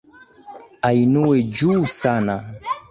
Ainuliwe 0.87 1.37
juu 1.55 1.85
sana. 2.01 2.35